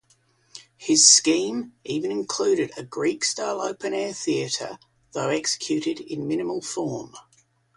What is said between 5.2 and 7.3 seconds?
executed in minimal form.